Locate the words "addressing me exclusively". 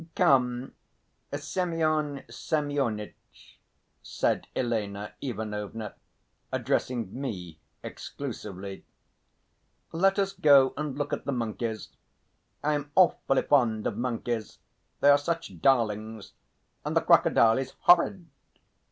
6.51-8.83